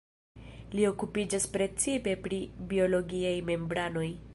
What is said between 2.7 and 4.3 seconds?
biologiaj membranoj.